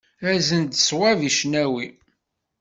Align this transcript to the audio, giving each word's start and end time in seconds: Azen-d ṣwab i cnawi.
Azen-d 0.33 0.73
ṣwab 0.87 1.19
i 1.27 1.31
cnawi. 1.37 1.87